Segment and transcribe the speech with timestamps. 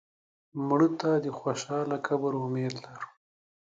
[0.67, 3.07] مړه ته د خوشاله قبر امید لرو